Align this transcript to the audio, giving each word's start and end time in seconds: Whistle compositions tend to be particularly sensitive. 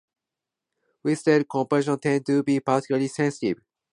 Whistle 1.03 1.43
compositions 1.45 1.97
tend 2.01 2.25
to 2.25 2.41
be 2.41 2.59
particularly 2.59 3.07
sensitive. 3.07 3.59